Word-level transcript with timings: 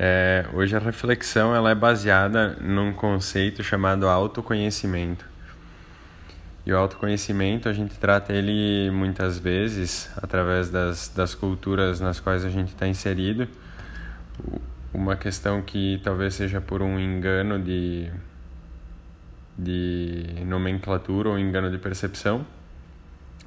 É, 0.00 0.46
hoje 0.52 0.76
a 0.76 0.78
reflexão 0.78 1.52
ela 1.56 1.70
é 1.70 1.74
baseada 1.74 2.56
num 2.60 2.92
conceito 2.92 3.64
chamado 3.64 4.06
autoconhecimento. 4.06 5.24
E 6.64 6.72
o 6.72 6.76
autoconhecimento 6.76 7.68
a 7.68 7.72
gente 7.72 7.98
trata 7.98 8.32
ele 8.32 8.90
muitas 8.92 9.38
vezes 9.38 10.08
através 10.16 10.70
das, 10.70 11.08
das 11.08 11.34
culturas 11.34 11.98
nas 11.98 12.20
quais 12.20 12.44
a 12.44 12.48
gente 12.48 12.68
está 12.68 12.86
inserido. 12.86 13.48
Uma 14.94 15.16
questão 15.16 15.62
que 15.62 16.00
talvez 16.04 16.34
seja 16.34 16.60
por 16.60 16.80
um 16.80 17.00
engano 17.00 17.58
de, 17.58 18.08
de 19.58 20.44
nomenclatura 20.46 21.30
ou 21.30 21.38
engano 21.38 21.70
de 21.70 21.78
percepção. 21.78 22.46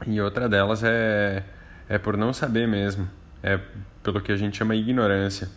E 0.05 0.19
outra 0.19 0.49
delas 0.49 0.83
é, 0.83 1.43
é 1.87 1.97
por 1.97 2.17
não 2.17 2.33
saber 2.33 2.67
mesmo. 2.67 3.07
É 3.41 3.57
pelo 4.03 4.19
que 4.19 4.33
a 4.33 4.35
gente 4.35 4.57
chama 4.57 4.75
ignorância. 4.75 5.47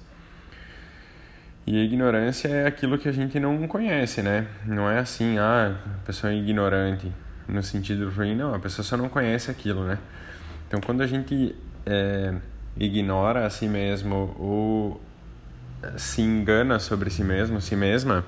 E 1.66 1.80
a 1.80 1.82
ignorância 1.82 2.48
é 2.48 2.66
aquilo 2.66 2.98
que 2.98 3.08
a 3.08 3.12
gente 3.12 3.40
não 3.40 3.66
conhece, 3.66 4.20
né? 4.20 4.46
Não 4.66 4.90
é 4.90 4.98
assim, 4.98 5.38
ah, 5.38 5.74
a 6.02 6.06
pessoa 6.06 6.32
é 6.32 6.36
ignorante, 6.36 7.10
no 7.48 7.62
sentido 7.62 8.10
ruim, 8.10 8.34
não, 8.34 8.54
a 8.54 8.58
pessoa 8.58 8.84
só 8.84 8.96
não 8.96 9.08
conhece 9.08 9.50
aquilo, 9.50 9.84
né? 9.84 9.98
Então, 10.68 10.80
quando 10.80 11.02
a 11.02 11.06
gente 11.06 11.54
é, 11.86 12.34
ignora 12.76 13.46
a 13.46 13.50
si 13.50 13.66
mesmo 13.66 14.34
ou 14.38 15.00
se 15.96 16.22
engana 16.22 16.78
sobre 16.78 17.08
si 17.10 17.24
mesmo, 17.24 17.60
si 17.60 17.76
mesma, 17.76 18.24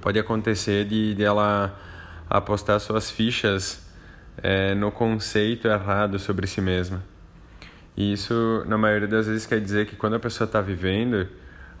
pode 0.00 0.18
acontecer 0.18 0.86
de, 0.86 1.14
de 1.14 1.24
ela 1.24 1.78
apostar 2.28 2.78
suas 2.80 3.10
fichas 3.10 3.82
é, 4.42 4.74
no 4.74 4.90
conceito 4.90 5.68
errado 5.68 6.18
sobre 6.18 6.46
si 6.46 6.60
mesma. 6.60 7.02
E 7.96 8.12
isso, 8.12 8.64
na 8.66 8.76
maioria 8.76 9.08
das 9.08 9.26
vezes, 9.26 9.46
quer 9.46 9.60
dizer 9.60 9.86
que 9.86 9.94
quando 9.94 10.14
a 10.14 10.20
pessoa 10.20 10.46
está 10.46 10.60
vivendo 10.60 11.28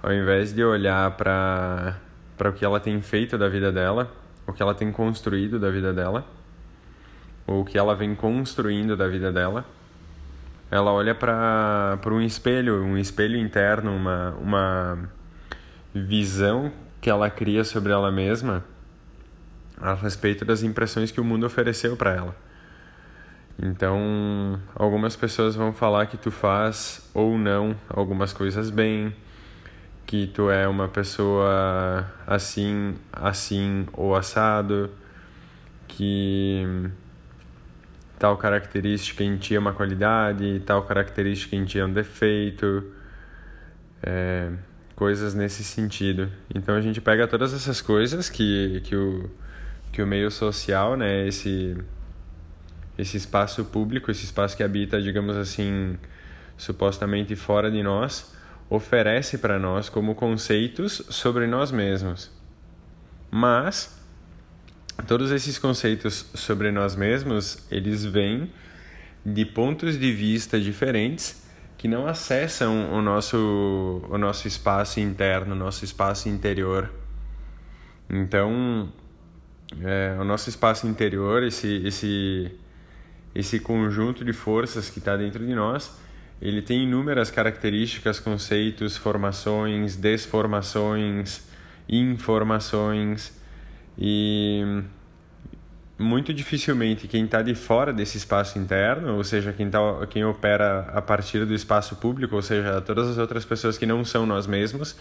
ao 0.04 0.12
invés 0.12 0.52
de 0.52 0.62
olhar 0.62 1.10
para 1.12 1.96
para 2.36 2.50
o 2.50 2.52
que 2.52 2.64
ela 2.64 2.80
tem 2.80 3.00
feito 3.00 3.38
da 3.38 3.48
vida 3.48 3.70
dela, 3.72 4.12
o 4.46 4.52
que 4.52 4.60
ela 4.60 4.74
tem 4.74 4.90
construído 4.90 5.58
da 5.58 5.70
vida 5.70 5.92
dela, 5.94 6.26
ou 7.46 7.62
o 7.62 7.64
que 7.64 7.78
ela 7.78 7.94
vem 7.94 8.14
construindo 8.14 8.96
da 8.96 9.06
vida 9.08 9.32
dela, 9.32 9.64
ela 10.70 10.92
olha 10.92 11.14
para 11.14 11.98
um 12.08 12.20
espelho, 12.20 12.82
um 12.82 12.98
espelho 12.98 13.38
interno, 13.38 13.96
uma 13.96 14.30
uma 14.32 15.08
visão 15.94 16.70
que 17.00 17.08
ela 17.08 17.30
cria 17.30 17.64
sobre 17.64 17.92
ela 17.92 18.10
mesma 18.10 18.62
a 19.80 19.94
respeito 19.94 20.44
das 20.44 20.62
impressões 20.62 21.10
que 21.10 21.20
o 21.20 21.24
mundo 21.24 21.46
ofereceu 21.46 21.96
para 21.96 22.12
ela. 22.12 22.36
Então, 23.58 24.60
algumas 24.74 25.16
pessoas 25.16 25.54
vão 25.54 25.72
falar 25.72 26.06
que 26.06 26.16
tu 26.18 26.30
faz 26.30 27.08
ou 27.14 27.38
não 27.38 27.74
algumas 27.88 28.32
coisas 28.32 28.68
bem, 28.68 29.14
que 30.06 30.26
tu 30.28 30.50
é 30.50 30.68
uma 30.68 30.88
pessoa 30.88 32.06
assim, 32.26 32.94
assim 33.12 33.86
ou 33.92 34.14
assado, 34.14 34.90
que 35.88 36.90
tal 38.18 38.36
característica 38.36 39.22
em 39.22 39.36
ti 39.36 39.54
é 39.54 39.58
uma 39.58 39.72
qualidade, 39.72 40.62
tal 40.66 40.82
característica 40.82 41.56
em 41.56 41.64
ti 41.64 41.78
é 41.78 41.84
um 41.84 41.92
defeito, 41.92 42.84
é, 44.02 44.50
coisas 44.94 45.34
nesse 45.34 45.64
sentido. 45.64 46.30
Então 46.54 46.74
a 46.74 46.80
gente 46.80 47.00
pega 47.00 47.26
todas 47.26 47.52
essas 47.54 47.80
coisas 47.80 48.28
que, 48.28 48.80
que, 48.84 48.94
o, 48.94 49.30
que 49.92 50.02
o 50.02 50.06
meio 50.06 50.30
social, 50.30 50.96
né, 50.96 51.26
esse, 51.26 51.76
esse 52.98 53.16
espaço 53.16 53.64
público, 53.64 54.10
esse 54.10 54.24
espaço 54.24 54.56
que 54.56 54.62
habita, 54.62 55.00
digamos 55.00 55.36
assim, 55.36 55.98
supostamente 56.56 57.34
fora 57.34 57.70
de 57.70 57.82
nós, 57.82 58.33
oferece 58.74 59.38
para 59.38 59.58
nós 59.58 59.88
como 59.88 60.14
conceitos 60.14 61.02
sobre 61.08 61.46
nós 61.46 61.70
mesmos. 61.70 62.30
Mas 63.30 64.00
todos 65.06 65.30
esses 65.30 65.58
conceitos 65.58 66.26
sobre 66.34 66.70
nós 66.70 66.94
mesmos, 66.94 67.66
eles 67.70 68.04
vêm 68.04 68.50
de 69.24 69.44
pontos 69.44 69.98
de 69.98 70.12
vista 70.12 70.60
diferentes 70.60 71.42
que 71.78 71.88
não 71.88 72.06
acessam 72.06 72.92
o 72.92 73.02
nosso 73.02 74.02
o 74.08 74.16
nosso 74.16 74.46
espaço 74.48 75.00
interno, 75.00 75.54
o 75.54 75.58
nosso 75.58 75.84
espaço 75.84 76.28
interior. 76.28 76.90
Então, 78.08 78.92
é, 79.82 80.16
o 80.18 80.24
nosso 80.24 80.48
espaço 80.48 80.86
interior, 80.86 81.42
esse 81.42 81.82
esse 81.86 82.50
esse 83.34 83.58
conjunto 83.58 84.24
de 84.24 84.32
forças 84.32 84.88
que 84.88 84.98
está 84.98 85.16
dentro 85.16 85.44
de 85.44 85.54
nós, 85.54 85.90
ele 86.40 86.60
tem 86.60 86.84
inúmeras 86.84 87.30
características, 87.30 88.20
conceitos, 88.20 88.96
formações, 88.96 89.96
desformações, 89.96 91.42
informações 91.88 93.32
e 93.98 94.82
muito 95.98 96.34
dificilmente 96.34 97.06
quem 97.06 97.24
está 97.24 97.40
de 97.40 97.54
fora 97.54 97.92
desse 97.92 98.16
espaço 98.16 98.58
interno, 98.58 99.16
ou 99.16 99.24
seja, 99.24 99.52
quem, 99.52 99.70
tá, 99.70 99.78
quem 100.10 100.24
opera 100.24 100.90
a 100.92 101.00
partir 101.00 101.46
do 101.46 101.54
espaço 101.54 101.96
público, 101.96 102.34
ou 102.34 102.42
seja, 102.42 102.80
todas 102.80 103.08
as 103.08 103.18
outras 103.18 103.44
pessoas 103.44 103.78
que 103.78 103.86
não 103.86 104.04
são 104.04 104.26
nós 104.26 104.46
mesmos, 104.46 104.96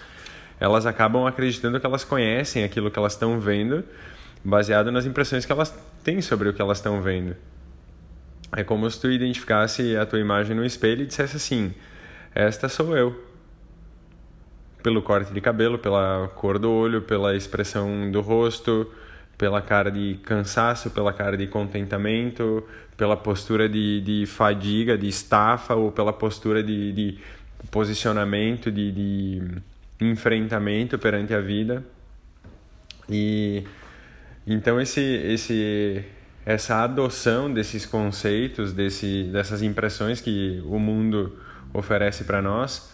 elas 0.59 0.85
acabam 0.85 1.25
acreditando 1.25 1.79
que 1.79 1.85
elas 1.85 2.03
conhecem 2.03 2.63
aquilo 2.63 2.91
que 2.91 2.99
elas 2.99 3.13
estão 3.13 3.39
vendo, 3.39 3.83
baseado 4.43 4.91
nas 4.91 5.05
impressões 5.05 5.45
que 5.45 5.51
elas 5.51 5.73
têm 6.03 6.21
sobre 6.21 6.49
o 6.49 6.53
que 6.53 6.61
elas 6.61 6.77
estão 6.77 7.01
vendo. 7.01 7.35
É 8.55 8.63
como 8.63 8.89
se 8.89 8.99
tu 8.99 9.09
identificasse 9.09 9.97
a 9.97 10.05
tua 10.05 10.19
imagem 10.19 10.55
no 10.55 10.63
espelho 10.63 11.03
e 11.03 11.05
dissesse 11.05 11.37
assim: 11.37 11.73
Esta 12.35 12.69
sou 12.69 12.95
eu. 12.95 13.23
Pelo 14.83 15.01
corte 15.01 15.33
de 15.33 15.41
cabelo, 15.41 15.79
pela 15.79 16.29
cor 16.35 16.59
do 16.59 16.69
olho, 16.69 17.01
pela 17.01 17.35
expressão 17.35 18.11
do 18.11 18.21
rosto, 18.21 18.91
pela 19.37 19.61
cara 19.61 19.89
de 19.89 20.19
cansaço, 20.23 20.91
pela 20.91 21.13
cara 21.13 21.37
de 21.37 21.47
contentamento, 21.47 22.63
pela 22.95 23.15
postura 23.17 23.67
de, 23.67 24.01
de 24.01 24.25
fadiga, 24.25 24.97
de 24.97 25.07
estafa, 25.07 25.73
ou 25.73 25.91
pela 25.91 26.13
postura 26.13 26.61
de, 26.61 26.91
de 26.91 27.19
posicionamento, 27.71 28.71
de, 28.71 28.91
de 28.91 29.41
enfrentamento 30.01 30.99
perante 30.99 31.33
a 31.33 31.39
vida. 31.39 31.83
E 33.09 33.63
então 34.45 34.79
esse, 34.79 35.01
esse 35.01 36.05
essa 36.45 36.83
adoção 36.83 37.51
desses 37.53 37.85
conceitos, 37.85 38.73
desse, 38.73 39.23
dessas 39.31 39.61
impressões 39.61 40.19
que 40.19 40.61
o 40.65 40.77
mundo 40.77 41.37
oferece 41.73 42.23
para 42.23 42.41
nós, 42.41 42.93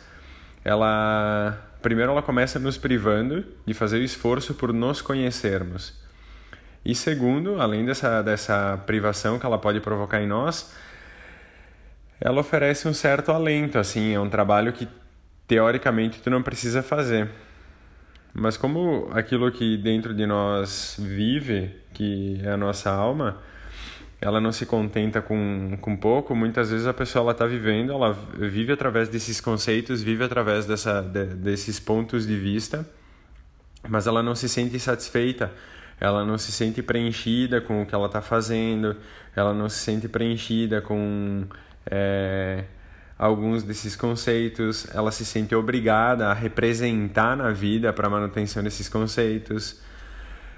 ela 0.64 1.58
primeiro 1.82 2.12
ela 2.12 2.22
começa 2.22 2.60
nos 2.60 2.78
privando 2.78 3.46
de 3.66 3.74
fazer 3.74 3.98
o 3.98 4.04
esforço 4.04 4.54
por 4.54 4.74
nos 4.74 5.02
conhecermos. 5.02 5.94
E 6.84 6.94
segundo, 6.94 7.62
além 7.62 7.86
dessa, 7.86 8.22
dessa 8.22 8.78
privação 8.86 9.40
que 9.40 9.46
ela 9.46 9.58
pode 9.58 9.80
provocar 9.80 10.22
em 10.22 10.28
nós, 10.28 10.74
ela 12.20 12.40
oferece 12.40 12.88
um 12.88 12.94
certo 12.94 13.32
alento, 13.32 13.78
assim, 13.78 14.14
é 14.14 14.20
um 14.20 14.30
trabalho 14.30 14.74
que 14.74 14.88
teoricamente 15.48 16.22
tu 16.22 16.30
não 16.30 16.44
precisa 16.44 16.84
fazer. 16.84 17.30
Mas 18.34 18.58
como 18.58 19.10
aquilo 19.12 19.52
que 19.52 19.78
dentro 19.78 20.14
de 20.14 20.26
nós 20.26 20.98
vive, 21.00 21.72
que 21.94 22.40
é 22.44 22.52
a 22.52 22.58
nossa 22.58 22.92
alma, 22.92 23.42
ela 24.22 24.42
não 24.42 24.52
se 24.52 24.66
contenta 24.66 25.22
com, 25.22 25.78
com 25.80 25.96
pouco, 25.96 26.36
muitas 26.36 26.72
vezes 26.72 26.86
a 26.86 26.94
pessoa 26.94 27.32
está 27.32 27.46
vivendo, 27.46 27.92
ela 27.94 28.14
vive 28.38 28.74
através 28.74 29.08
desses 29.08 29.40
conceitos, 29.40 30.04
vive 30.04 30.24
através 30.24 30.66
dessa, 30.66 31.02
de, 31.02 31.26
desses 31.26 31.80
pontos 31.80 32.28
de 32.28 32.38
vista, 32.38 32.86
mas 33.88 34.08
ela 34.08 34.22
não 34.22 34.36
se 34.36 34.50
sente 34.50 34.78
satisfeita, 34.80 35.52
ela 36.00 36.26
não 36.26 36.38
se 36.38 36.52
sente 36.52 36.82
preenchida 36.82 37.62
com 37.62 37.82
o 37.82 37.86
que 37.86 37.96
ela 37.96 38.08
está 38.08 38.22
fazendo, 38.22 38.96
ela 39.36 39.54
não 39.54 39.70
se 39.70 39.80
sente 39.80 40.08
preenchida 40.08 40.82
com... 40.82 41.46
É, 41.90 42.66
alguns 43.20 43.64
desses 43.64 43.98
conceitos, 43.98 44.88
ela 44.96 45.12
se 45.12 45.26
sente 45.26 45.54
obrigada 45.54 46.30
a 46.30 46.34
representar 46.34 47.36
na 47.36 47.52
vida 47.52 47.92
para 47.92 48.10
manutenção 48.10 48.64
desses 48.64 48.88
conceitos. 48.88 49.82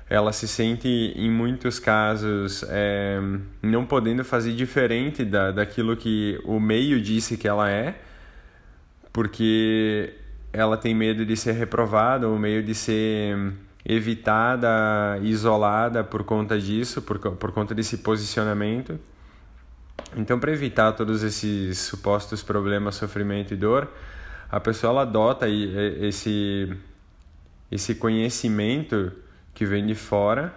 Ela 0.08 0.31
se 0.31 0.48
sente, 0.48 0.88
em 1.16 1.31
muitos 1.31 1.80
casos, 1.80 2.63
é, 2.69 3.19
não 3.63 3.84
podendo 3.84 4.24
fazer 4.24 4.54
diferente 4.54 5.25
da, 5.25 5.52
daquilo 5.52 5.98
que 5.98 6.40
o 6.46 6.60
meio 6.60 7.02
disse 7.02 7.36
que 7.36 7.48
ela 7.48 7.68
é, 7.72 7.96
porque 9.12 10.13
ela 10.54 10.78
tem 10.78 10.94
medo 10.94 11.25
de 11.25 11.36
ser 11.36 11.54
reprovada 11.54 12.28
ou 12.28 12.38
meio 12.38 12.62
de 12.62 12.75
ser 12.75 13.54
evitada, 13.84 15.18
isolada 15.24 16.04
por 16.04 16.24
conta 16.24 16.60
disso, 16.60 17.02
por, 17.02 17.18
por 17.18 17.52
conta 17.52 17.74
desse 17.74 17.98
posicionamento. 17.98 19.00
Então, 20.16 20.40
para 20.40 20.52
evitar 20.52 20.92
todos 20.92 21.24
esses 21.24 21.78
supostos 21.78 22.44
problemas, 22.44 22.96
sofrimento 22.96 23.54
e 23.54 23.58
dor, 23.58 23.90
a 24.52 24.60
pessoa 24.60 25.04
adota 25.04 25.48
esse, 25.48 26.75
esse 27.72 27.96
conhecimento 27.96 29.12
que 29.54 29.66
vem 29.66 29.86
de 29.86 29.96
fora 29.96 30.54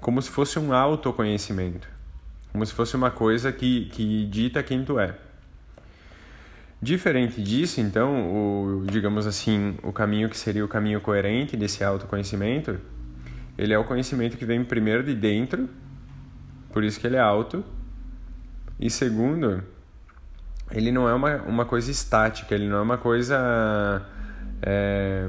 como 0.00 0.20
se 0.20 0.30
fosse 0.30 0.58
um 0.58 0.72
autoconhecimento, 0.72 1.88
como 2.52 2.64
se 2.64 2.72
fosse 2.72 2.94
uma 2.94 3.10
coisa 3.10 3.50
que, 3.50 3.86
que 3.86 4.26
dita 4.26 4.62
quem 4.62 4.84
tu 4.84 5.00
é. 5.00 5.16
Diferente 6.80 7.42
disso, 7.42 7.80
então, 7.80 8.30
o, 8.30 8.84
digamos 8.86 9.26
assim, 9.26 9.76
o 9.82 9.90
caminho 9.92 10.28
que 10.28 10.36
seria 10.36 10.62
o 10.62 10.68
caminho 10.68 11.00
coerente 11.00 11.56
desse 11.56 11.82
autoconhecimento, 11.82 12.78
ele 13.56 13.72
é 13.72 13.78
o 13.78 13.84
conhecimento 13.84 14.36
que 14.36 14.44
vem 14.44 14.62
primeiro 14.62 15.02
de 15.02 15.14
dentro, 15.14 15.68
por 16.70 16.84
isso 16.84 17.00
que 17.00 17.06
ele 17.06 17.16
é 17.16 17.20
alto, 17.20 17.64
e 18.78 18.90
segundo, 18.90 19.62
ele 20.70 20.90
não 20.90 21.08
é 21.08 21.14
uma, 21.14 21.36
uma 21.42 21.64
coisa 21.64 21.90
estática, 21.90 22.54
ele 22.54 22.68
não 22.68 22.78
é 22.78 22.82
uma 22.82 22.98
coisa. 22.98 24.02
É, 24.62 25.28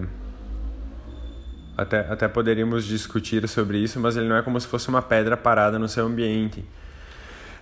até, 1.77 1.99
até 1.99 2.27
poderíamos 2.27 2.85
discutir 2.85 3.47
sobre 3.47 3.77
isso, 3.79 3.99
mas 3.99 4.15
ele 4.15 4.27
não 4.27 4.37
é 4.37 4.41
como 4.41 4.59
se 4.59 4.67
fosse 4.67 4.87
uma 4.87 5.01
pedra 5.01 5.35
parada 5.35 5.77
no 5.77 5.87
seu 5.87 6.05
ambiente. 6.05 6.63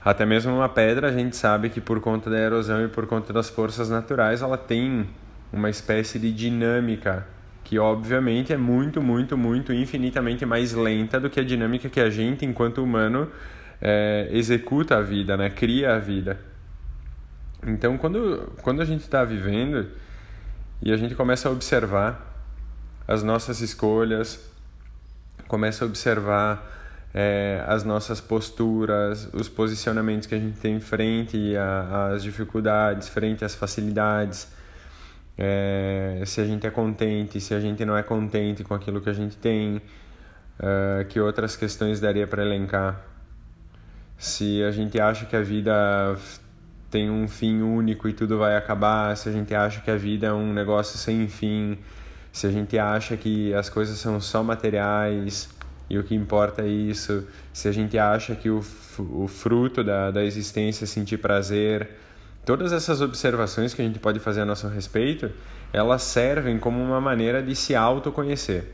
Até 0.06 0.25
mesmo 0.25 0.53
uma 0.53 0.69
pedra, 0.69 1.07
a 1.07 1.12
gente 1.12 1.35
sabe 1.35 1.69
que 1.69 1.80
por 1.80 2.00
conta 2.00 2.29
da 2.29 2.38
erosão 2.38 2.83
e 2.83 2.89
por 2.89 3.07
conta 3.07 3.31
das 3.31 3.50
forças 3.50 3.89
naturais, 3.89 4.41
ela 4.41 4.57
tem 4.57 5.07
uma 5.51 5.69
espécie 5.69 6.19
de 6.19 6.31
dinâmica 6.31 7.25
que 7.63 7.79
obviamente 7.79 8.51
é 8.51 8.57
muito, 8.57 9.01
muito, 9.01 9.38
muito, 9.38 9.71
infinitamente 9.71 10.45
mais 10.45 10.74
lenta 10.74 11.19
do 11.19 11.29
que 11.29 11.39
a 11.39 11.44
dinâmica 11.44 11.89
que 11.89 12.00
a 12.00 12.09
gente, 12.09 12.45
enquanto 12.45 12.83
humano, 12.83 13.29
é, 13.81 14.27
executa 14.31 14.97
a 14.97 15.01
vida, 15.01 15.35
né? 15.37 15.49
cria 15.49 15.95
a 15.95 15.99
vida. 15.99 16.39
Então, 17.65 17.97
quando, 17.97 18.53
quando 18.61 18.81
a 18.81 18.85
gente 18.85 19.01
está 19.01 19.23
vivendo 19.23 19.87
e 20.81 20.91
a 20.91 20.97
gente 20.97 21.15
começa 21.15 21.47
a 21.47 21.51
observar 21.51 22.33
as 23.07 23.23
nossas 23.23 23.61
escolhas, 23.61 24.51
começa 25.47 25.85
a 25.85 25.87
observar 25.87 26.71
é, 27.13 27.63
as 27.67 27.83
nossas 27.83 28.19
posturas, 28.19 29.29
os 29.33 29.47
posicionamentos 29.47 30.27
que 30.27 30.35
a 30.35 30.39
gente 30.39 30.59
tem 30.59 30.79
frente 30.79 31.53
às 31.55 32.23
dificuldades, 32.23 33.07
frente 33.07 33.45
às 33.45 33.53
facilidades, 33.53 34.47
é, 35.37 36.21
se 36.25 36.41
a 36.41 36.45
gente 36.45 36.65
é 36.65 36.69
contente, 36.69 37.39
se 37.39 37.53
a 37.53 37.59
gente 37.59 37.85
não 37.85 37.97
é 37.97 38.03
contente 38.03 38.63
com 38.63 38.73
aquilo 38.73 38.99
que 38.99 39.09
a 39.09 39.13
gente 39.13 39.37
tem, 39.37 39.81
é, 40.59 41.05
que 41.05 41.19
outras 41.19 41.55
questões 41.55 41.99
daria 41.99 42.27
para 42.27 42.43
elencar. 42.43 43.12
Se 44.18 44.63
a 44.63 44.71
gente 44.71 45.00
acha 45.00 45.25
que 45.25 45.36
a 45.36 45.42
vida 45.42 46.15
tem 46.89 47.10
um 47.10 47.27
fim 47.27 47.62
único 47.62 48.07
e 48.07 48.13
tudo 48.13 48.38
vai 48.38 48.56
acabar, 48.56 49.15
se 49.18 49.27
a 49.27 49.31
gente 49.31 49.54
acha 49.54 49.81
que 49.81 49.92
a 49.92 49.95
vida 49.98 50.27
é 50.27 50.33
um 50.33 50.54
negócio 50.54 50.98
sem 50.98 51.27
fim, 51.27 51.77
se 52.31 52.48
a 52.48 52.51
gente 52.51 52.77
acha 52.77 53.18
que 53.18 53.54
as 53.54 53.69
coisas 53.69 53.98
são 53.98 54.19
só 54.21 54.44
materiais, 54.44 55.50
e 55.89 55.98
o 55.98 56.04
que 56.04 56.15
importa 56.15 56.63
é 56.63 56.68
isso. 56.68 57.27
Se 57.51 57.68
a 57.68 57.71
gente 57.71 57.98
acha 57.98 58.36
que 58.36 58.50
o, 58.50 58.63
o 58.98 59.27
fruto 59.27 59.83
da, 59.83 60.12
da 60.12 60.24
existência 60.24 60.86
é 60.86 60.88
sentir 60.88 61.18
prazer, 61.18 61.89
todas 62.45 62.74
essas 62.74 63.01
observações 63.01 63.74
que 63.74 63.81
a 63.81 63.86
gente 63.86 64.00
pode 64.00 64.19
fazer 64.19 64.42
a 64.42 64.45
nosso 64.45 64.68
respeito, 64.68 65.30
elas 65.71 66.01
servem 66.01 66.57
como 66.57 66.81
uma 66.81 67.01
maneira 67.01 67.44
de 67.44 67.56
se 67.56 67.75
autoconhecer. 67.75 68.74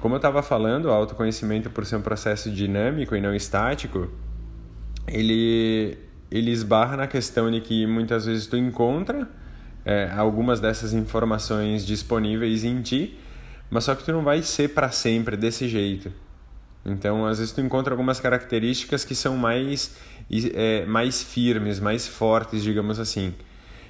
Como 0.00 0.14
eu 0.14 0.16
estava 0.16 0.42
falando, 0.42 0.86
o 0.86 0.90
autoconhecimento, 0.90 1.70
por 1.70 1.84
ser 1.84 1.96
um 1.96 2.02
processo 2.02 2.50
dinâmico 2.50 3.14
e 3.14 3.20
não 3.20 3.34
estático, 3.34 4.10
ele, 5.06 5.98
ele 6.30 6.50
esbarra 6.50 6.96
na 6.96 7.06
questão 7.06 7.50
de 7.50 7.60
que 7.60 7.86
muitas 7.86 8.26
vezes 8.26 8.46
tu 8.46 8.56
encontra 8.56 9.28
é, 9.84 10.10
algumas 10.16 10.60
dessas 10.60 10.92
informações 10.92 11.84
disponíveis 11.84 12.64
em 12.64 12.80
ti, 12.82 13.18
mas 13.70 13.84
só 13.84 13.94
que 13.94 14.04
tu 14.04 14.12
não 14.12 14.22
vai 14.22 14.42
ser 14.42 14.68
para 14.68 14.90
sempre 14.90 15.36
desse 15.36 15.68
jeito. 15.68 16.12
Então, 16.84 17.24
às 17.26 17.38
vezes 17.38 17.52
tu 17.52 17.60
encontra 17.60 17.92
algumas 17.92 18.18
características 18.18 19.04
que 19.04 19.14
são 19.14 19.36
mais, 19.36 19.96
é, 20.54 20.84
mais 20.84 21.22
firmes, 21.22 21.78
mais 21.78 22.06
fortes, 22.06 22.62
digamos 22.62 22.98
assim. 22.98 23.34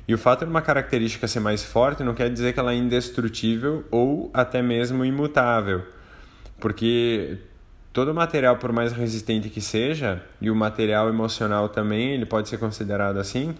E 0.06 0.14
o 0.14 0.18
fato 0.18 0.44
de 0.44 0.50
uma 0.50 0.60
característica 0.60 1.28
ser 1.28 1.40
mais 1.40 1.62
forte 1.62 2.02
não 2.02 2.14
quer 2.14 2.30
dizer 2.30 2.52
que 2.52 2.60
ela 2.60 2.72
é 2.72 2.76
indestrutível 2.76 3.84
ou 3.90 4.30
até 4.34 4.60
mesmo 4.60 5.04
imutável. 5.04 5.82
Porque 6.58 7.38
todo 7.92 8.14
material, 8.14 8.56
por 8.56 8.72
mais 8.72 8.92
resistente 8.92 9.48
que 9.48 9.60
seja, 9.60 10.22
e 10.40 10.50
o 10.50 10.54
material 10.54 11.08
emocional 11.08 11.68
também, 11.68 12.12
ele 12.12 12.24
pode 12.24 12.48
ser 12.48 12.58
considerado 12.58 13.18
assim, 13.18 13.54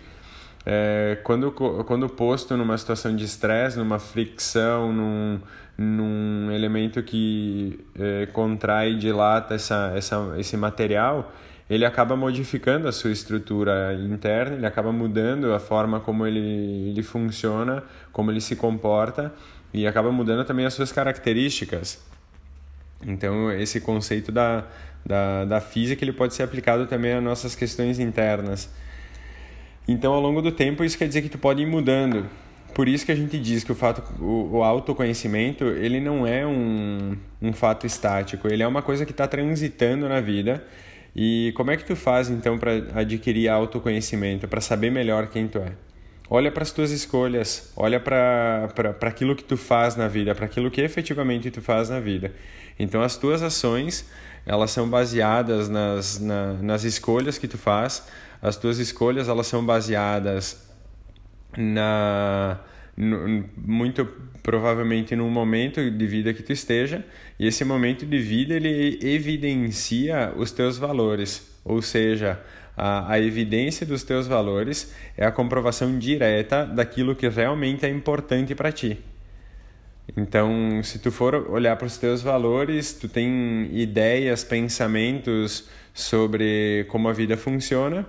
é, 0.65 1.19
quando, 1.25 1.51
quando 1.53 2.09
posto 2.09 2.57
numa 2.57 2.79
situação 2.79 3.15
de 3.15 3.25
estresse, 3.25 3.77
numa 3.77 3.99
fricção, 3.99 4.93
num, 4.93 5.41
num 5.77 6.51
elemento 6.53 7.03
que 7.03 7.81
é, 7.99 8.27
contrai 8.27 8.93
e 8.93 8.99
dilata 8.99 9.55
essa, 9.55 9.93
essa, 9.95 10.35
esse 10.39 10.57
material, 10.57 11.33
ele 11.69 11.85
acaba 11.85 12.17
modificando 12.17 12.87
a 12.87 12.93
sua 12.93 13.11
estrutura 13.11 13.95
interna, 13.95 14.57
ele 14.57 14.67
acaba 14.67 14.93
mudando 14.93 15.53
a 15.53 15.59
forma 15.59 16.01
como 16.01 16.27
ele, 16.27 16.91
ele 16.91 17.03
funciona, 17.03 17.83
como 18.13 18.31
ele 18.31 18.41
se 18.41 18.57
comporta 18.57 19.33
e 19.73 19.87
acaba 19.87 20.13
mudando 20.13 20.45
também 20.45 20.67
as 20.67 20.75
suas 20.75 20.93
características. 20.93 22.12
Então, 23.07 23.51
esse 23.53 23.81
conceito 23.81 24.31
da, 24.31 24.65
da, 25.05 25.45
da 25.45 25.61
física 25.61 26.05
ele 26.05 26.13
pode 26.13 26.35
ser 26.35 26.43
aplicado 26.43 26.87
também 26.87 27.13
às 27.13 27.23
nossas 27.23 27.55
questões 27.55 27.99
internas. 27.99 28.71
Então, 29.87 30.13
ao 30.13 30.21
longo 30.21 30.41
do 30.41 30.53
tempo, 30.53 30.85
isso 30.85 30.97
quer 30.97 31.09
dizer 31.09 31.23
que 31.23 31.29
tu 31.29 31.39
pode 31.39 31.63
ir 31.63 31.67
mudando. 31.67 32.27
Por 32.75 32.89
isso 32.89 33.05
que 33.05 33.13
a 33.13 33.15
gente 33.15 33.39
diz 33.39 33.65
que 33.65 33.73
o 33.73 33.75
fato, 33.75 34.03
o, 34.23 34.57
o 34.57 34.63
autoconhecimento, 34.63 35.65
ele 35.65 36.01
não 36.01 36.27
é 36.27 36.47
um, 36.47 37.17
um 37.41 37.53
fato 37.53 37.87
estático, 37.87 38.49
ele 38.49 38.63
é 38.63 38.67
uma 38.67 38.81
coisa 38.81 39.05
que 39.05 39.11
está 39.11 39.27
transitando 39.27 40.09
na 40.09 40.21
vida. 40.21 40.65
E 41.15 41.53
como 41.55 41.71
é 41.71 41.77
que 41.77 41.85
tu 41.85 41.95
faz 41.95 42.31
então 42.31 42.59
para 42.59 42.73
adquirir 42.95 43.49
autoconhecimento, 43.49 44.49
para 44.49 44.61
saber 44.61 44.91
melhor 44.91 45.27
quem 45.27 45.47
tu 45.47 45.59
é? 45.59 45.73
Olha 46.35 46.51
para 46.51 46.63
as 46.63 46.73
tuas 46.73 46.91
escolhas, 46.91 47.71
olha 47.77 48.01
para 48.01 48.97
aquilo 49.03 49.37
que 49.37 49.45
tu 49.45 49.55
faz 49.55 49.97
na 49.97 50.09
vida, 50.09 50.35
para 50.35 50.47
aquilo 50.47 50.71
que 50.71 50.81
efetivamente 50.81 51.51
tu 51.51 51.61
faz 51.61 51.91
na 51.91 52.01
vida. 52.01 52.33
Então 52.79 53.03
as 53.03 53.19
tuas 53.19 53.43
ações, 53.43 54.09
elas 54.47 54.71
são 54.71 54.89
baseadas 54.89 55.69
nas, 55.69 56.19
na, 56.19 56.55
nas 56.55 56.85
escolhas 56.85 57.37
que 57.37 57.47
tu 57.47 57.59
faz, 57.59 58.09
as 58.41 58.57
tuas 58.57 58.79
escolhas 58.79 59.29
elas 59.29 59.47
são 59.47 59.63
baseadas 59.63 60.67
na 61.55 62.59
no, 62.97 63.45
muito 63.55 64.07
provavelmente 64.43 65.15
num 65.15 65.29
momento 65.29 65.91
de 65.91 66.07
vida 66.07 66.33
que 66.33 66.43
tu 66.43 66.53
esteja 66.53 67.05
e 67.39 67.47
esse 67.47 67.63
momento 67.63 68.07
de 68.07 68.19
vida 68.19 68.55
ele 68.55 68.99
evidencia 69.03 70.33
os 70.35 70.51
teus 70.51 70.79
valores 70.79 71.47
ou 71.63 71.83
seja 71.83 72.41
a, 72.77 73.13
a 73.13 73.21
evidência 73.21 73.87
dos 73.87 74.03
teus 74.03 74.27
valores 74.27 74.95
é 75.17 75.25
a 75.25 75.33
comprovação 75.33 75.99
direta 75.99 76.65
daquilo 76.65 77.15
que 77.15 77.29
realmente 77.29 77.85
é 77.85 77.89
importante 77.89 78.55
para 78.55 78.73
ti. 78.73 78.99
Então 80.17 80.83
se 80.83 80.99
tu 80.99 81.11
for 81.11 81.35
olhar 81.51 81.77
para 81.77 81.87
os 81.87 81.97
teus 81.97 82.23
valores 82.23 82.93
tu 82.93 83.09
tem 83.09 83.69
ideias 83.73 84.43
pensamentos 84.43 85.69
sobre 85.95 86.87
como 86.89 87.09
a 87.09 87.13
vida 87.13 87.37
funciona. 87.37 88.07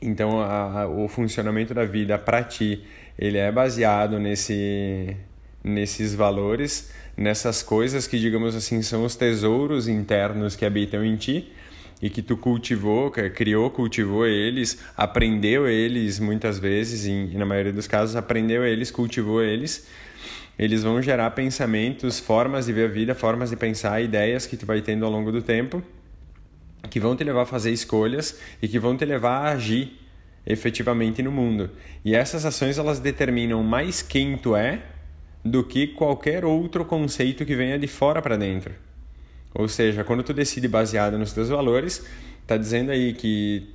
Então, 0.00 0.40
a, 0.40 0.88
o 0.88 1.06
funcionamento 1.06 1.72
da 1.72 1.84
vida 1.84 2.18
para 2.18 2.42
ti, 2.42 2.84
ele 3.16 3.38
é 3.38 3.52
baseado 3.52 4.18
nesse, 4.18 5.16
nesses 5.62 6.14
valores, 6.14 6.92
nessas 7.16 7.62
coisas 7.62 8.06
que, 8.08 8.18
digamos 8.18 8.56
assim, 8.56 8.82
são 8.82 9.04
os 9.04 9.14
tesouros 9.14 9.86
internos 9.86 10.56
que 10.56 10.64
habitam 10.64 11.04
em 11.04 11.14
ti 11.16 11.52
e 12.02 12.10
que 12.10 12.20
tu 12.20 12.36
cultivou, 12.36 13.10
criou, 13.10 13.70
cultivou 13.70 14.26
eles, 14.26 14.78
aprendeu 14.96 15.68
eles 15.68 16.18
muitas 16.18 16.58
vezes, 16.58 17.06
e 17.06 17.36
na 17.36 17.46
maioria 17.46 17.72
dos 17.72 17.86
casos 17.86 18.16
aprendeu 18.16 18.66
eles, 18.66 18.90
cultivou 18.90 19.40
eles, 19.40 19.86
eles 20.58 20.82
vão 20.82 21.00
gerar 21.00 21.30
pensamentos, 21.30 22.18
formas 22.18 22.66
de 22.66 22.72
ver 22.72 22.86
a 22.86 22.92
vida, 22.92 23.14
formas 23.14 23.50
de 23.50 23.56
pensar, 23.56 24.02
ideias 24.02 24.46
que 24.46 24.56
tu 24.56 24.66
vai 24.66 24.82
tendo 24.82 25.04
ao 25.04 25.10
longo 25.10 25.30
do 25.30 25.40
tempo 25.40 25.82
que 26.90 27.00
vão 27.00 27.16
te 27.16 27.24
levar 27.24 27.42
a 27.42 27.46
fazer 27.46 27.70
escolhas 27.70 28.38
e 28.60 28.68
que 28.68 28.78
vão 28.78 28.96
te 28.96 29.04
levar 29.04 29.46
a 29.46 29.52
agir 29.52 29.98
efetivamente 30.44 31.22
no 31.22 31.30
mundo. 31.30 31.70
E 32.04 32.14
essas 32.14 32.44
ações 32.44 32.78
elas 32.78 32.98
determinam 32.98 33.62
mais 33.62 34.02
quem 34.02 34.36
tu 34.36 34.56
é 34.56 34.82
do 35.44 35.64
que 35.64 35.86
qualquer 35.86 36.44
outro 36.44 36.84
conceito 36.84 37.44
que 37.44 37.56
venha 37.56 37.78
de 37.78 37.86
fora 37.86 38.20
para 38.20 38.36
dentro. 38.36 38.74
Ou 39.54 39.68
seja, 39.68 40.04
quando 40.04 40.22
tu 40.22 40.32
decide 40.32 40.66
baseado 40.68 41.18
nos 41.18 41.32
teus 41.32 41.48
valores, 41.48 42.06
tá 42.46 42.56
dizendo 42.56 42.90
aí 42.90 43.12
que, 43.12 43.68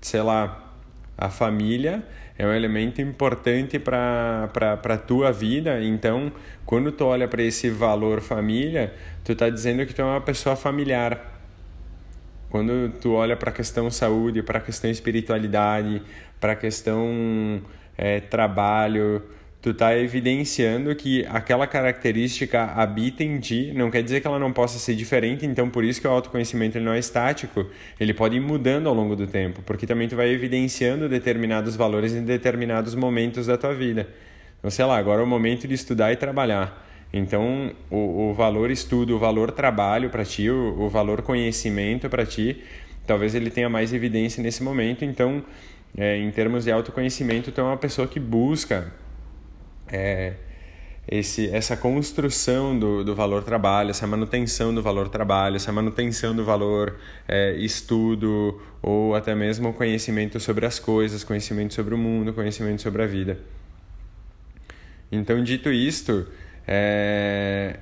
sei 0.00 0.22
lá, 0.22 0.72
a 1.16 1.30
família 1.30 2.04
é 2.38 2.46
um 2.46 2.52
elemento 2.52 3.00
importante 3.00 3.78
para 3.78 4.50
a 4.84 4.98
tua 4.98 5.32
vida. 5.32 5.82
Então, 5.82 6.30
quando 6.64 6.92
tu 6.92 7.04
olha 7.04 7.26
para 7.26 7.42
esse 7.42 7.70
valor 7.70 8.20
família, 8.20 8.94
tu 9.24 9.34
tá 9.34 9.48
dizendo 9.48 9.86
que 9.86 9.94
tu 9.94 10.02
é 10.02 10.04
uma 10.04 10.20
pessoa 10.20 10.54
familiar 10.54 11.34
quando 12.50 12.92
tu 13.00 13.12
olha 13.12 13.36
para 13.36 13.50
a 13.50 13.52
questão 13.52 13.90
saúde, 13.90 14.42
para 14.42 14.58
a 14.58 14.60
questão 14.60 14.90
espiritualidade, 14.90 16.02
para 16.40 16.52
a 16.52 16.56
questão 16.56 17.60
é, 17.96 18.20
trabalho, 18.20 19.22
tu 19.60 19.74
tá 19.74 19.96
evidenciando 19.96 20.94
que 20.94 21.26
aquela 21.26 21.66
característica 21.66 22.64
habita 22.64 23.24
em 23.24 23.40
ti, 23.40 23.72
não 23.74 23.90
quer 23.90 24.02
dizer 24.02 24.20
que 24.20 24.26
ela 24.26 24.38
não 24.38 24.52
possa 24.52 24.78
ser 24.78 24.94
diferente, 24.94 25.44
então 25.44 25.68
por 25.68 25.84
isso 25.84 26.00
que 26.00 26.06
o 26.06 26.10
autoconhecimento 26.10 26.78
não 26.78 26.92
é 26.92 26.98
estático, 26.98 27.66
ele 27.98 28.14
pode 28.14 28.36
ir 28.36 28.40
mudando 28.40 28.88
ao 28.88 28.94
longo 28.94 29.16
do 29.16 29.26
tempo, 29.26 29.62
porque 29.66 29.86
também 29.86 30.08
tu 30.08 30.14
vai 30.14 30.28
evidenciando 30.28 31.08
determinados 31.08 31.74
valores 31.74 32.12
em 32.14 32.24
determinados 32.24 32.94
momentos 32.94 33.46
da 33.46 33.56
tua 33.56 33.74
vida. 33.74 34.08
Então, 34.58 34.70
sei 34.70 34.84
lá, 34.84 34.96
agora 34.98 35.20
é 35.20 35.24
o 35.24 35.26
momento 35.26 35.66
de 35.66 35.74
estudar 35.74 36.12
e 36.12 36.16
trabalhar. 36.16 36.84
Então, 37.12 37.72
o, 37.90 38.30
o 38.30 38.34
valor 38.34 38.70
estudo, 38.70 39.16
o 39.16 39.18
valor 39.18 39.50
trabalho 39.50 40.10
para 40.10 40.24
ti, 40.24 40.50
o, 40.50 40.80
o 40.80 40.88
valor 40.88 41.22
conhecimento 41.22 42.08
para 42.08 42.26
ti, 42.26 42.62
talvez 43.06 43.34
ele 43.34 43.50
tenha 43.50 43.68
mais 43.68 43.92
evidência 43.92 44.42
nesse 44.42 44.62
momento. 44.62 45.04
Então, 45.04 45.42
é, 45.96 46.18
em 46.18 46.30
termos 46.30 46.64
de 46.64 46.72
autoconhecimento, 46.72 47.50
tu 47.52 47.60
é 47.60 47.64
uma 47.64 47.76
pessoa 47.76 48.06
que 48.06 48.20
busca 48.20 48.92
é, 49.88 50.34
esse, 51.08 51.48
essa 51.50 51.76
construção 51.76 52.76
do, 52.78 53.04
do 53.04 53.14
valor 53.14 53.44
trabalho, 53.44 53.90
essa 53.90 54.06
manutenção 54.06 54.74
do 54.74 54.82
valor 54.82 55.08
trabalho, 55.08 55.56
essa 55.56 55.72
manutenção 55.72 56.34
do 56.34 56.44
valor 56.44 56.98
é, 57.28 57.52
estudo 57.56 58.60
ou 58.82 59.14
até 59.14 59.34
mesmo 59.34 59.72
conhecimento 59.72 60.40
sobre 60.40 60.66
as 60.66 60.78
coisas, 60.78 61.22
conhecimento 61.22 61.74
sobre 61.74 61.94
o 61.94 61.98
mundo, 61.98 62.32
conhecimento 62.32 62.82
sobre 62.82 63.02
a 63.02 63.06
vida. 63.06 63.38
Então, 65.10 65.42
dito 65.44 65.70
isto, 65.70 66.26
é, 66.66 67.78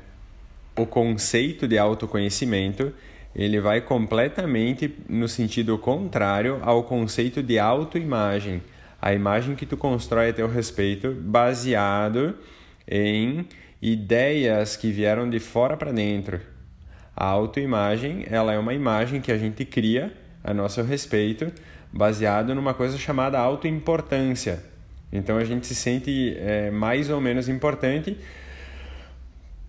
o 0.77 0.85
conceito 0.85 1.67
de 1.67 1.79
autoconhecimento 1.79 2.93
ele 3.35 3.59
vai 3.59 3.81
completamente 3.81 4.95
no 5.09 5.29
sentido 5.29 5.77
contrário 5.79 6.61
ao 6.63 6.85
conceito 6.85 7.43
de 7.43 7.59
autoimagem 7.59 8.63
a 9.05 9.13
imagem 9.13 9.55
que 9.55 9.67
tu 9.67 9.77
constrói 9.77 10.31
a 10.31 10.33
teu 10.33 10.49
respeito 10.49 11.11
baseado 11.13 12.39
em 12.89 13.47
ideias 13.83 14.77
que 14.77 14.91
vieram 14.91 15.29
de 15.29 15.39
fora 15.39 15.77
para 15.77 15.93
dentro. 15.93 16.41
A 17.15 17.27
autoimagem, 17.27 18.25
ela 18.31 18.55
é 18.55 18.59
uma 18.59 18.73
imagem 18.73 19.21
que 19.21 19.31
a 19.31 19.37
gente 19.37 19.63
cria 19.63 20.11
a 20.43 20.55
nosso 20.55 20.81
respeito 20.81 21.53
baseado 21.93 22.55
numa 22.55 22.73
coisa 22.73 22.97
chamada 22.97 23.39
autoimportância. 23.39 24.65
Então 25.13 25.37
a 25.37 25.45
gente 25.45 25.67
se 25.67 25.75
sente 25.75 26.35
é, 26.39 26.71
mais 26.71 27.11
ou 27.11 27.21
menos 27.21 27.47
importante 27.47 28.17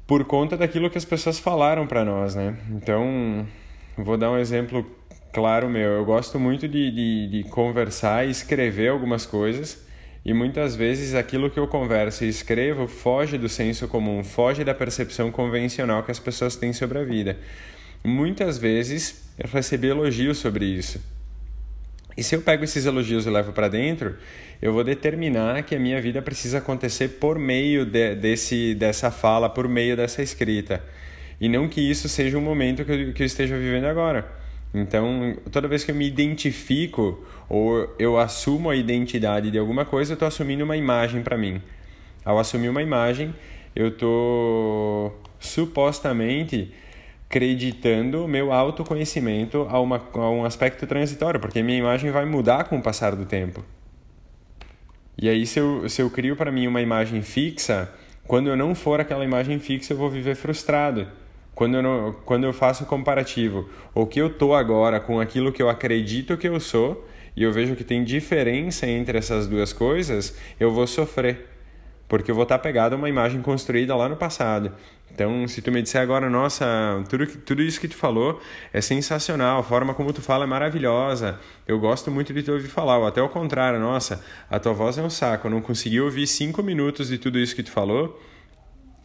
por 0.07 0.23
conta 0.23 0.55
daquilo 0.55 0.89
que 0.89 0.97
as 0.97 1.03
pessoas 1.03 1.39
falaram 1.39 1.85
para 1.85 2.05
nós, 2.05 2.35
né? 2.35 2.55
Então, 2.71 3.45
vou 3.97 4.15
dar 4.15 4.31
um 4.31 4.37
exemplo 4.37 4.89
Claro, 5.35 5.69
meu, 5.69 5.91
eu 5.91 6.05
gosto 6.05 6.39
muito 6.39 6.65
de, 6.65 6.89
de, 6.89 7.27
de 7.27 7.43
conversar 7.49 8.25
e 8.25 8.31
escrever 8.31 8.87
algumas 8.87 9.25
coisas, 9.25 9.85
e 10.23 10.33
muitas 10.33 10.77
vezes 10.77 11.13
aquilo 11.13 11.49
que 11.49 11.59
eu 11.59 11.67
converso 11.67 12.23
e 12.23 12.29
escrevo 12.29 12.87
foge 12.87 13.37
do 13.37 13.49
senso 13.49 13.85
comum, 13.85 14.23
foge 14.23 14.63
da 14.63 14.73
percepção 14.73 15.29
convencional 15.33 16.03
que 16.03 16.11
as 16.11 16.19
pessoas 16.19 16.55
têm 16.55 16.71
sobre 16.71 16.99
a 16.99 17.03
vida. 17.03 17.37
Muitas 18.01 18.57
vezes 18.57 19.29
eu 19.37 19.49
recebi 19.49 19.87
elogios 19.87 20.37
sobre 20.37 20.63
isso. 20.67 21.03
E 22.15 22.23
se 22.23 22.33
eu 22.33 22.41
pego 22.41 22.63
esses 22.63 22.85
elogios 22.85 23.25
e 23.25 23.29
levo 23.29 23.51
para 23.51 23.67
dentro, 23.67 24.15
eu 24.61 24.71
vou 24.71 24.85
determinar 24.85 25.63
que 25.63 25.75
a 25.75 25.79
minha 25.79 26.01
vida 26.01 26.21
precisa 26.21 26.59
acontecer 26.59 27.19
por 27.19 27.37
meio 27.37 27.85
de, 27.85 28.15
desse, 28.15 28.73
dessa 28.73 29.11
fala, 29.11 29.49
por 29.49 29.67
meio 29.67 29.97
dessa 29.97 30.23
escrita. 30.23 30.81
E 31.41 31.49
não 31.49 31.67
que 31.67 31.81
isso 31.81 32.07
seja 32.07 32.37
um 32.37 32.41
momento 32.41 32.85
que 32.85 32.91
eu, 32.93 33.13
que 33.13 33.21
eu 33.21 33.27
esteja 33.27 33.57
vivendo 33.57 33.83
agora. 33.83 34.44
Então, 34.75 35.37
toda 35.53 35.69
vez 35.69 35.85
que 35.85 35.91
eu 35.91 35.95
me 35.95 36.05
identifico 36.05 37.25
ou 37.47 37.95
eu 37.97 38.19
assumo 38.19 38.69
a 38.69 38.75
identidade 38.75 39.49
de 39.49 39.57
alguma 39.57 39.85
coisa, 39.85 40.11
eu 40.11 40.15
estou 40.15 40.27
assumindo 40.27 40.65
uma 40.65 40.75
imagem 40.75 41.23
para 41.23 41.37
mim. 41.37 41.61
Ao 42.25 42.37
assumir 42.37 42.67
uma 42.67 42.81
imagem, 42.81 43.33
eu 43.73 43.87
estou 43.87 45.17
supostamente 45.39 46.73
acreditando 47.29 48.27
meu 48.27 48.51
autoconhecimento 48.51 49.65
a, 49.69 49.79
uma, 49.79 50.01
a 50.13 50.29
um 50.29 50.43
aspecto 50.43 50.85
transitório, 50.85 51.39
porque 51.39 51.63
minha 51.63 51.77
imagem 51.77 52.11
vai 52.11 52.25
mudar 52.25 52.65
com 52.65 52.77
o 52.77 52.81
passar 52.81 53.15
do 53.15 53.25
tempo. 53.25 53.63
E 55.17 55.29
aí, 55.29 55.45
se 55.45 55.57
eu, 55.57 55.87
se 55.87 56.01
eu 56.01 56.09
crio 56.09 56.35
para 56.35 56.51
mim 56.51 56.67
uma 56.67 56.81
imagem 56.81 57.21
fixa, 57.21 57.89
quando 58.27 58.49
eu 58.49 58.57
não 58.57 58.75
for 58.75 58.99
aquela 58.99 59.23
imagem 59.23 59.57
fixa, 59.57 59.93
eu 59.93 59.97
vou 59.97 60.09
viver 60.09 60.35
frustrado 60.35 61.07
quando 61.55 61.75
eu, 61.75 61.81
não, 61.81 62.13
quando 62.25 62.43
eu 62.43 62.51
faço 62.51 62.85
comparativo, 62.85 63.69
o 63.93 64.05
que 64.05 64.19
eu 64.19 64.29
tô 64.29 64.53
agora 64.53 64.99
com 64.99 65.21
aquilo 65.21 65.53
que 65.53 65.63
eu 65.63 65.69
acredito 65.69 66.37
que 66.37 66.47
eu 66.47 66.59
sou, 66.59 67.07
e 67.35 67.43
eu 67.43 67.51
vejo 67.51 67.75
que 67.75 67.83
tem 67.83 68.03
diferença 68.03 68.85
entre 68.85 69.17
essas 69.17 69.47
duas 69.47 69.73
coisas, 69.73 70.37
eu 70.59 70.71
vou 70.71 70.85
sofrer. 70.85 71.49
Porque 72.07 72.29
eu 72.29 72.35
vou 72.35 72.43
estar 72.43 72.59
pegado 72.59 72.93
a 72.93 72.97
uma 72.97 73.09
imagem 73.09 73.41
construída 73.41 73.95
lá 73.95 74.07
no 74.07 74.15
passado. 74.15 74.71
Então, 75.11 75.47
se 75.47 75.61
tu 75.61 75.71
me 75.71 75.81
disser 75.81 76.01
agora, 76.01 76.29
nossa, 76.29 76.65
tudo, 77.09 77.25
tudo 77.25 77.61
isso 77.61 77.79
que 77.79 77.87
tu 77.87 77.95
falou 77.95 78.39
é 78.73 78.81
sensacional, 78.81 79.59
a 79.59 79.63
forma 79.63 79.93
como 79.93 80.11
tu 80.11 80.21
fala 80.21 80.43
é 80.43 80.47
maravilhosa, 80.47 81.39
eu 81.65 81.79
gosto 81.79 82.11
muito 82.11 82.33
de 82.33 82.43
te 82.43 82.51
ouvir 82.51 82.67
falar, 82.67 82.97
ou 82.97 83.07
até 83.07 83.21
o 83.21 83.29
contrário, 83.29 83.79
nossa, 83.79 84.21
a 84.49 84.59
tua 84.59 84.73
voz 84.73 84.97
é 84.97 85.01
um 85.01 85.09
saco, 85.09 85.47
eu 85.47 85.51
não 85.51 85.61
consegui 85.61 86.01
ouvir 86.01 86.27
cinco 86.27 86.61
minutos 86.61 87.07
de 87.07 87.17
tudo 87.17 87.39
isso 87.39 87.55
que 87.55 87.63
tu 87.63 87.71
falou, 87.71 88.21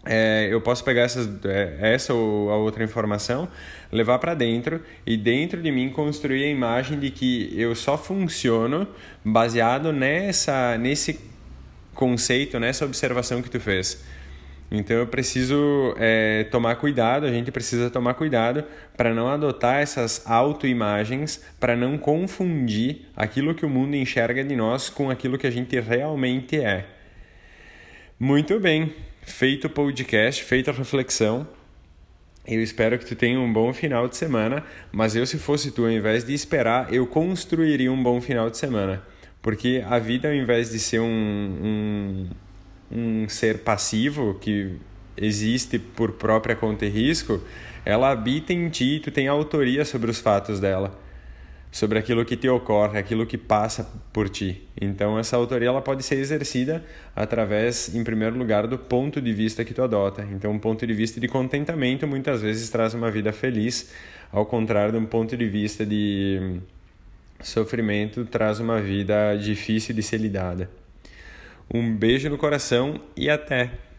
é, 0.04 0.49
eu 0.50 0.61
posso 0.61 0.83
pegar 0.83 1.02
essas, 1.02 1.28
é, 1.45 1.76
essa 1.80 2.14
ou 2.14 2.50
a 2.50 2.57
outra 2.57 2.83
informação, 2.83 3.49
levar 3.92 4.19
para 4.19 4.35
dentro 4.35 4.80
e 5.07 5.16
dentro 5.16 5.61
de 5.61 5.71
mim 5.71 5.90
construir 5.90 6.45
a 6.45 6.49
imagem 6.49 6.99
de 6.99 7.11
que 7.11 7.52
eu 7.59 7.75
só 7.75 7.99
funciono 7.99 8.88
baseado 9.25 9.92
nessa, 9.92 10.78
nesse 10.78 11.21
conceito, 11.95 12.59
nessa 12.59 12.85
observação 12.85 13.42
que 13.42 13.50
tu 13.50 13.61
fez. 13.61 14.02
Então 14.71 14.97
eu 14.97 15.07
preciso 15.07 15.95
é, 15.99 16.45
tomar 16.45 16.76
cuidado, 16.76 17.26
a 17.26 17.30
gente 17.30 17.50
precisa 17.50 17.90
tomar 17.90 18.14
cuidado 18.14 18.64
para 18.97 19.12
não 19.12 19.28
adotar 19.28 19.80
essas 19.80 20.25
autoimagens, 20.25 21.45
para 21.59 21.76
não 21.76 21.99
confundir 21.99 23.09
aquilo 23.16 23.54
que 23.54 23.66
o 23.66 23.69
mundo 23.69 23.97
enxerga 23.97 24.45
de 24.45 24.54
nós 24.54 24.88
com 24.88 25.11
aquilo 25.11 25.37
que 25.37 25.47
a 25.47 25.50
gente 25.50 25.78
realmente 25.80 26.57
é. 26.57 26.87
Muito 28.19 28.61
bem 28.61 28.95
feito 29.22 29.66
o 29.66 29.70
podcast, 29.70 30.42
feita 30.44 30.70
a 30.70 30.74
reflexão. 30.74 31.46
Eu 32.46 32.62
espero 32.62 32.98
que 32.98 33.04
tu 33.04 33.14
tenha 33.14 33.38
um 33.38 33.52
bom 33.52 33.72
final 33.72 34.08
de 34.08 34.16
semana, 34.16 34.64
mas 34.90 35.14
eu 35.14 35.26
se 35.26 35.38
fosse 35.38 35.70
tu, 35.70 35.84
ao 35.84 35.90
invés 35.90 36.24
de 36.24 36.34
esperar, 36.34 36.92
eu 36.92 37.06
construiria 37.06 37.92
um 37.92 38.02
bom 38.02 38.20
final 38.20 38.50
de 38.50 38.58
semana. 38.58 39.02
Porque 39.42 39.84
a 39.86 39.98
vida, 39.98 40.28
ao 40.28 40.34
invés 40.34 40.70
de 40.70 40.78
ser 40.78 41.00
um, 41.00 41.06
um, 41.06 42.28
um 42.90 43.28
ser 43.28 43.58
passivo, 43.58 44.34
que 44.40 44.76
existe 45.16 45.78
por 45.78 46.12
própria 46.12 46.56
conta 46.56 46.86
e 46.86 46.88
risco, 46.88 47.42
ela 47.84 48.10
habita 48.10 48.52
em 48.52 48.68
ti 48.68 48.96
e 48.96 49.00
tu 49.00 49.10
tem 49.10 49.28
autoria 49.28 49.84
sobre 49.84 50.10
os 50.10 50.18
fatos 50.18 50.60
dela 50.60 50.98
sobre 51.70 51.98
aquilo 51.98 52.24
que 52.24 52.36
te 52.36 52.48
ocorre, 52.48 52.98
aquilo 52.98 53.26
que 53.26 53.38
passa 53.38 53.88
por 54.12 54.28
ti. 54.28 54.66
Então 54.80 55.18
essa 55.18 55.36
autoria 55.36 55.68
ela 55.68 55.80
pode 55.80 56.02
ser 56.02 56.16
exercida 56.16 56.84
através, 57.14 57.94
em 57.94 58.02
primeiro 58.02 58.36
lugar, 58.36 58.66
do 58.66 58.78
ponto 58.78 59.20
de 59.20 59.32
vista 59.32 59.64
que 59.64 59.72
tu 59.72 59.82
adota. 59.82 60.26
Então 60.32 60.50
um 60.50 60.58
ponto 60.58 60.86
de 60.86 60.92
vista 60.92 61.20
de 61.20 61.28
contentamento 61.28 62.06
muitas 62.06 62.42
vezes 62.42 62.68
traz 62.70 62.94
uma 62.94 63.10
vida 63.10 63.32
feliz, 63.32 63.92
ao 64.32 64.44
contrário 64.44 64.92
de 64.92 64.98
um 64.98 65.06
ponto 65.06 65.36
de 65.36 65.48
vista 65.48 65.86
de 65.86 66.60
sofrimento 67.40 68.24
traz 68.24 68.60
uma 68.60 68.80
vida 68.80 69.36
difícil 69.36 69.94
de 69.94 70.02
ser 70.02 70.18
lidada. 70.18 70.70
Um 71.72 71.94
beijo 71.94 72.28
no 72.28 72.36
coração 72.36 73.00
e 73.16 73.30
até! 73.30 73.89